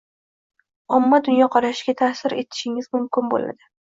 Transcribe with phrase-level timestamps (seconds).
[0.97, 3.57] omma dunyoqarashiga ta’sir etishingiz mumkin bo‘ldi.